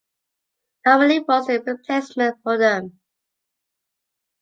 [0.83, 2.99] Tommy Lee was the replacement for them.